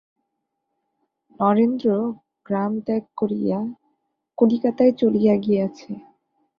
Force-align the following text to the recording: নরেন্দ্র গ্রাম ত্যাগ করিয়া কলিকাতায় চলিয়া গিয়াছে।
নরেন্দ্র 1.39 1.87
গ্রাম 2.45 2.73
ত্যাগ 2.85 3.03
করিয়া 3.17 3.59
কলিকাতায় 4.37 4.93
চলিয়া 5.01 5.33
গিয়াছে। 5.37 5.91